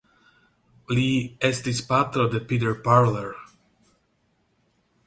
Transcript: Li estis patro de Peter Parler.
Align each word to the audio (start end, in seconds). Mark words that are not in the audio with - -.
Li 0.99 1.03
estis 1.51 1.83
patro 1.91 2.27
de 2.33 2.43
Peter 2.53 2.75
Parler. 2.89 3.31